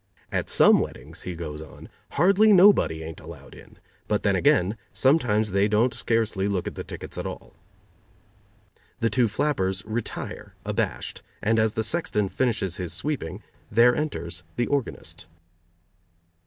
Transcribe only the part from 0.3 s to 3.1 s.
At some weddings, he goes on, hardly nobody